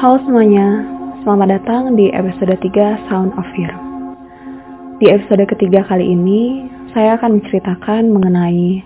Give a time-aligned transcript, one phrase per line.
[0.00, 0.80] Halo semuanya,
[1.20, 3.68] selamat datang di episode 3 Sound of Fear.
[4.96, 6.64] Di episode ketiga kali ini,
[6.96, 8.80] saya akan menceritakan mengenai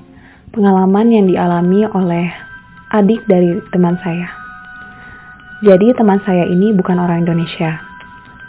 [0.51, 2.35] pengalaman yang dialami oleh
[2.91, 4.27] adik dari teman saya.
[5.63, 7.79] Jadi teman saya ini bukan orang Indonesia,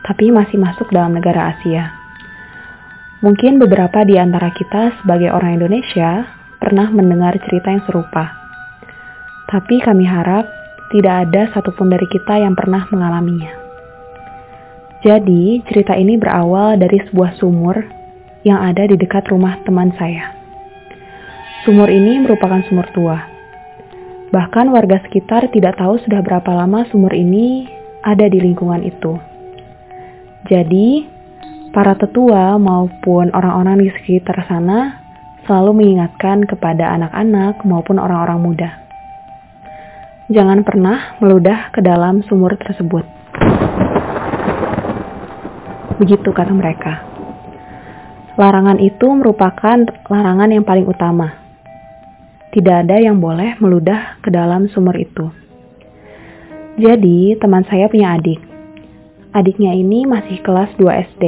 [0.02, 1.94] tapi masih masuk dalam negara Asia.
[3.22, 6.26] Mungkin beberapa di antara kita sebagai orang Indonesia
[6.58, 8.34] pernah mendengar cerita yang serupa.
[9.54, 10.55] Tapi kami harap
[10.94, 13.52] tidak ada satupun dari kita yang pernah mengalaminya.
[15.02, 17.78] Jadi, cerita ini berawal dari sebuah sumur
[18.46, 20.34] yang ada di dekat rumah teman saya.
[21.66, 23.18] Sumur ini merupakan sumur tua.
[24.30, 27.70] Bahkan warga sekitar tidak tahu sudah berapa lama sumur ini
[28.06, 29.18] ada di lingkungan itu.
[30.46, 31.06] Jadi,
[31.74, 35.02] para tetua maupun orang-orang di sekitar sana
[35.46, 38.85] selalu mengingatkan kepada anak-anak maupun orang-orang muda
[40.26, 43.06] Jangan pernah meludah ke dalam sumur tersebut.
[46.02, 47.06] Begitu kata mereka.
[48.34, 49.78] Larangan itu merupakan
[50.10, 51.30] larangan yang paling utama.
[52.50, 55.30] Tidak ada yang boleh meludah ke dalam sumur itu.
[56.82, 58.42] Jadi, teman saya punya adik.
[59.30, 61.24] Adiknya ini masih kelas 2 SD.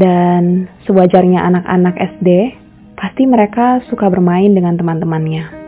[0.00, 2.56] Dan sewajarnya anak-anak SD,
[2.96, 5.59] pasti mereka suka bermain dengan teman-temannya.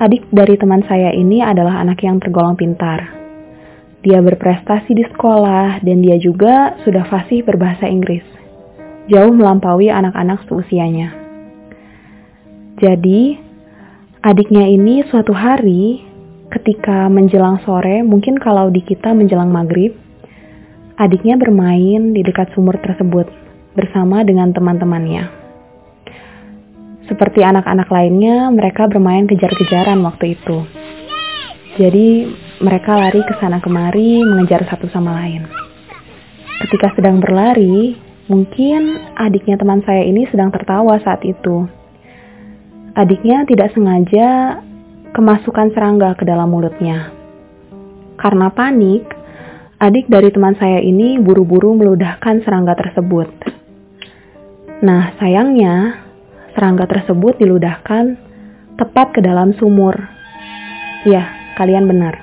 [0.00, 3.12] Adik dari teman saya ini adalah anak yang tergolong pintar.
[4.00, 8.24] Dia berprestasi di sekolah dan dia juga sudah fasih berbahasa Inggris.
[9.12, 11.12] Jauh melampaui anak-anak seusianya.
[12.80, 13.36] Jadi,
[14.24, 16.00] adiknya ini suatu hari
[16.48, 19.92] ketika menjelang sore, mungkin kalau di kita menjelang maghrib,
[20.96, 23.28] adiknya bermain di dekat sumur tersebut
[23.76, 25.39] bersama dengan teman-temannya.
[27.10, 30.62] Seperti anak-anak lainnya, mereka bermain kejar-kejaran waktu itu.
[31.74, 32.30] Jadi,
[32.62, 35.42] mereka lari ke sana kemari mengejar satu sama lain.
[36.62, 37.98] Ketika sedang berlari,
[38.30, 41.66] mungkin adiknya teman saya ini sedang tertawa saat itu.
[42.94, 44.60] Adiknya tidak sengaja
[45.10, 47.10] kemasukan serangga ke dalam mulutnya.
[48.20, 49.02] Karena panik,
[49.82, 53.30] adik dari teman saya ini buru-buru meludahkan serangga tersebut.
[54.84, 56.06] Nah, sayangnya
[56.54, 58.18] serangga tersebut diludahkan
[58.80, 59.96] tepat ke dalam sumur.
[61.04, 62.16] Ya, kalian benar.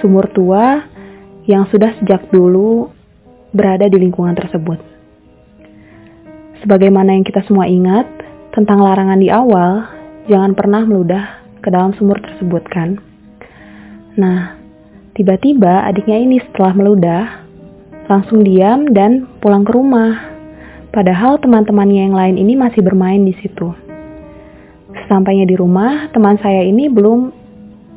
[0.00, 0.84] Sumur tua
[1.48, 2.92] yang sudah sejak dulu
[3.52, 4.80] berada di lingkungan tersebut.
[6.64, 8.04] Sebagaimana yang kita semua ingat
[8.52, 9.86] tentang larangan di awal,
[10.26, 12.98] jangan pernah meludah ke dalam sumur tersebut kan.
[14.18, 14.58] Nah,
[15.14, 17.24] tiba-tiba adiknya ini setelah meludah,
[18.10, 20.37] langsung diam dan pulang ke rumah
[20.88, 23.70] Padahal teman-temannya yang lain ini masih bermain di situ.
[25.06, 27.32] Sampainya di rumah, teman saya ini belum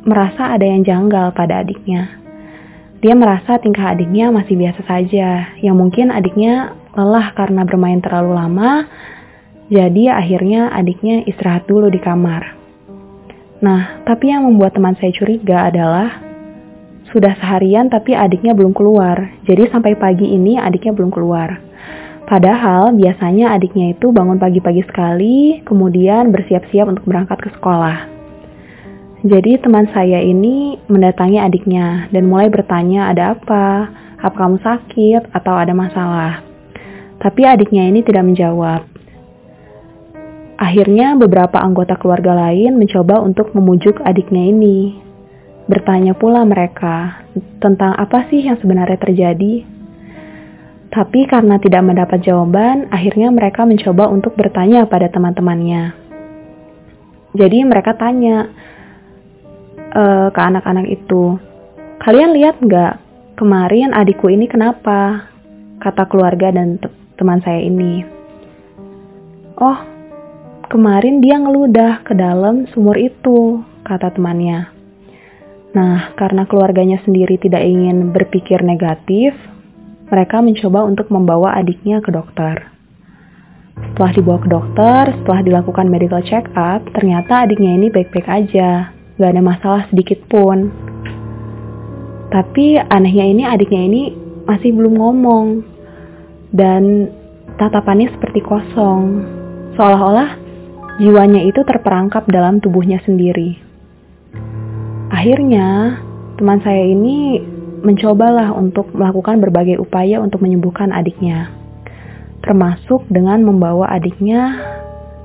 [0.03, 2.19] merasa ada yang janggal pada adiknya.
[3.01, 8.85] Dia merasa tingkah adiknya masih biasa saja, yang mungkin adiknya lelah karena bermain terlalu lama,
[9.71, 12.59] jadi akhirnya adiknya istirahat dulu di kamar.
[13.63, 16.19] Nah, tapi yang membuat teman saya curiga adalah
[17.13, 19.31] sudah seharian tapi adiknya belum keluar.
[19.47, 21.61] Jadi sampai pagi ini adiknya belum keluar.
[22.31, 28.07] Padahal biasanya adiknya itu bangun pagi-pagi sekali, kemudian bersiap-siap untuk berangkat ke sekolah.
[29.27, 35.59] Jadi teman saya ini mendatangi adiknya dan mulai bertanya ada apa, apa kamu sakit atau
[35.59, 36.39] ada masalah.
[37.19, 38.87] Tapi adiknya ini tidak menjawab.
[40.55, 44.95] Akhirnya beberapa anggota keluarga lain mencoba untuk memujuk adiknya ini.
[45.67, 47.27] Bertanya pula mereka
[47.59, 49.80] tentang apa sih yang sebenarnya terjadi.
[50.91, 55.95] Tapi karena tidak mendapat jawaban, akhirnya mereka mencoba untuk bertanya pada teman-temannya.
[57.31, 58.51] Jadi mereka tanya
[59.95, 61.39] uh, ke anak-anak itu,
[62.03, 62.99] kalian lihat nggak
[63.39, 65.31] kemarin adikku ini kenapa?
[65.79, 68.03] Kata keluarga dan te teman saya ini.
[69.55, 69.79] Oh,
[70.67, 74.67] kemarin dia ngeludah ke dalam sumur itu, kata temannya.
[75.71, 79.31] Nah, karena keluarganya sendiri tidak ingin berpikir negatif,
[80.11, 82.67] mereka mencoba untuk membawa adiknya ke dokter.
[83.79, 89.31] Setelah dibawa ke dokter, setelah dilakukan medical check up, ternyata adiknya ini baik-baik aja, gak
[89.31, 90.69] ada masalah sedikit pun.
[92.29, 94.01] Tapi anehnya ini adiknya ini
[94.43, 95.45] masih belum ngomong,
[96.51, 97.07] dan
[97.55, 99.23] tatapannya seperti kosong,
[99.79, 100.35] seolah-olah
[100.99, 103.55] jiwanya itu terperangkap dalam tubuhnya sendiri.
[105.11, 105.99] Akhirnya,
[106.39, 107.43] teman saya ini
[107.81, 111.49] mencobalah untuk melakukan berbagai upaya untuk menyembuhkan adiknya,
[112.45, 114.61] termasuk dengan membawa adiknya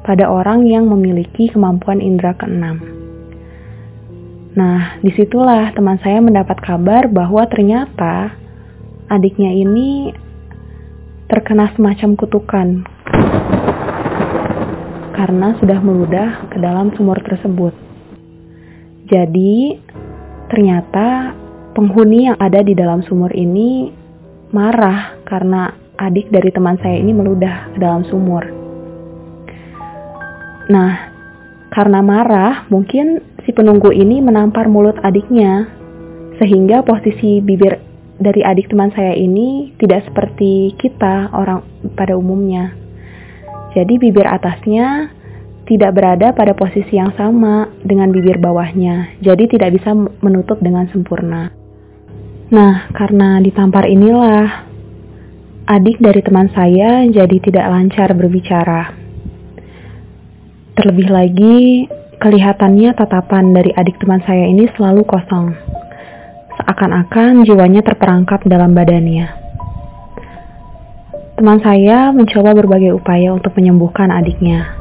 [0.02, 2.80] pada orang yang memiliki kemampuan indera keenam.
[4.56, 8.32] Nah, di situlah teman saya mendapat kabar bahwa ternyata
[9.12, 10.16] adiknya ini
[11.28, 12.68] terkena semacam kutukan
[15.12, 17.76] karena sudah meludah ke dalam sumur tersebut.
[19.12, 19.76] Jadi,
[20.48, 21.36] ternyata
[21.76, 23.92] penghuni yang ada di dalam sumur ini
[24.56, 28.48] marah karena adik dari teman saya ini meludah ke dalam sumur.
[30.72, 30.92] Nah,
[31.68, 35.68] karena marah, mungkin si penunggu ini menampar mulut adiknya,
[36.40, 37.76] sehingga posisi bibir
[38.16, 41.60] dari adik teman saya ini tidak seperti kita orang
[41.92, 42.72] pada umumnya.
[43.76, 45.12] Jadi bibir atasnya
[45.68, 49.92] tidak berada pada posisi yang sama dengan bibir bawahnya, jadi tidak bisa
[50.24, 51.65] menutup dengan sempurna.
[52.46, 54.70] Nah, karena ditampar inilah,
[55.66, 58.94] adik dari teman saya jadi tidak lancar berbicara.
[60.78, 61.58] Terlebih lagi,
[62.22, 65.58] kelihatannya tatapan dari adik teman saya ini selalu kosong
[66.56, 69.28] seakan-akan jiwanya terperangkap dalam badannya.
[71.36, 74.72] Teman saya mencoba berbagai upaya untuk menyembuhkan adiknya,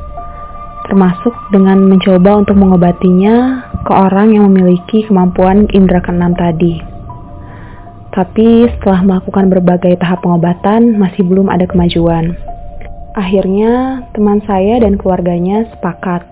[0.88, 6.94] termasuk dengan mencoba untuk mengobatinya ke orang yang memiliki kemampuan indera keenam tadi.
[8.15, 12.31] Tapi setelah melakukan berbagai tahap pengobatan, masih belum ada kemajuan.
[13.12, 16.23] Akhirnya, teman saya dan keluarganya sepakat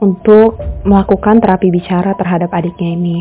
[0.00, 0.56] untuk
[0.88, 3.18] melakukan terapi bicara terhadap adiknya ini.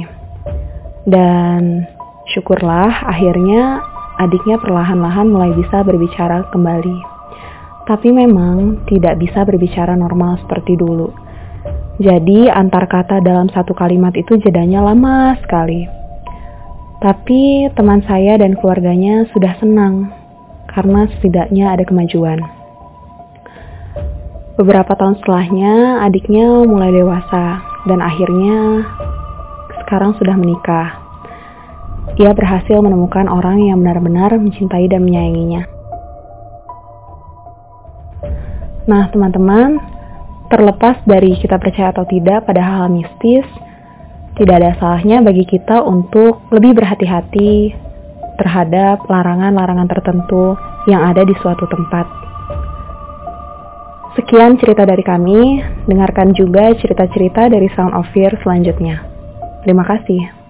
[1.04, 1.84] Dan
[2.32, 3.84] syukurlah akhirnya
[4.20, 7.00] adiknya perlahan-lahan mulai bisa berbicara kembali.
[7.88, 11.12] Tapi memang tidak bisa berbicara normal seperti dulu.
[12.00, 15.97] Jadi antar kata dalam satu kalimat itu jedanya lama sekali.
[16.98, 20.10] Tapi teman saya dan keluarganya sudah senang
[20.66, 22.42] karena setidaknya ada kemajuan.
[24.58, 28.82] Beberapa tahun setelahnya, adiknya mulai dewasa dan akhirnya
[29.86, 30.98] sekarang sudah menikah.
[32.18, 35.70] Ia berhasil menemukan orang yang benar-benar mencintai dan menyayanginya.
[38.90, 39.78] Nah, teman-teman,
[40.50, 43.46] terlepas dari kita percaya atau tidak pada hal-hal mistis,
[44.38, 47.74] tidak ada salahnya bagi kita untuk lebih berhati-hati
[48.38, 50.54] terhadap larangan-larangan tertentu
[50.86, 52.06] yang ada di suatu tempat.
[54.14, 59.02] Sekian cerita dari kami, dengarkan juga cerita-cerita dari Sound of Fear selanjutnya.
[59.62, 60.47] Terima kasih.